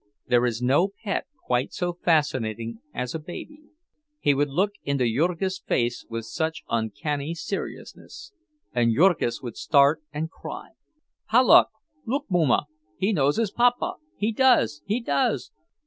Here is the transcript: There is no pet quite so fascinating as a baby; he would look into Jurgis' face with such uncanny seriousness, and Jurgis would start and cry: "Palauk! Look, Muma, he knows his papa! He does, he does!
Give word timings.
There 0.25 0.47
is 0.47 0.63
no 0.63 0.87
pet 1.03 1.27
quite 1.45 1.73
so 1.73 1.93
fascinating 1.93 2.79
as 2.91 3.13
a 3.13 3.19
baby; 3.19 3.61
he 4.19 4.33
would 4.33 4.49
look 4.49 4.71
into 4.83 5.05
Jurgis' 5.05 5.59
face 5.59 6.07
with 6.09 6.25
such 6.25 6.63
uncanny 6.69 7.35
seriousness, 7.35 8.33
and 8.73 8.95
Jurgis 8.95 9.43
would 9.43 9.57
start 9.57 10.01
and 10.11 10.31
cry: 10.31 10.69
"Palauk! 11.29 11.67
Look, 12.07 12.25
Muma, 12.31 12.63
he 12.97 13.13
knows 13.13 13.37
his 13.37 13.51
papa! 13.51 13.97
He 14.17 14.31
does, 14.31 14.81
he 14.87 14.99
does! 15.01 15.51